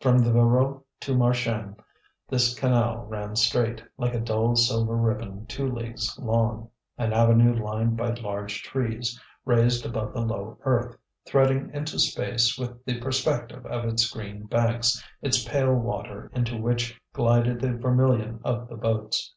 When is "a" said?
4.12-4.20